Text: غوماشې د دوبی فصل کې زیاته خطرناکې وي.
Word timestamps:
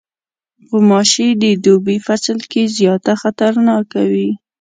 غوماشې 0.67 1.27
د 1.41 1.43
دوبی 1.63 1.97
فصل 2.07 2.39
کې 2.51 2.61
زیاته 2.77 3.13
خطرناکې 3.21 4.03
وي. 4.11 4.29